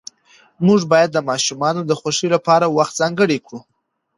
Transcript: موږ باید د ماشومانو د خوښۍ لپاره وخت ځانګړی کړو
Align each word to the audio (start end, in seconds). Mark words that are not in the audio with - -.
موږ 0.65 0.81
باید 0.91 1.09
د 1.13 1.17
ماشومانو 1.29 1.81
د 1.85 1.91
خوښۍ 1.99 2.27
لپاره 2.35 2.65
وخت 2.77 2.93
ځانګړی 3.01 3.37
کړو 3.45 3.59